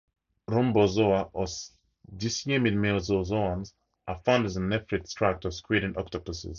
[0.49, 1.45] Rhombozoa, or
[2.17, 3.73] dicyemid mesozoans,
[4.07, 6.49] are found in the nephrid tracts of squid and octopuses.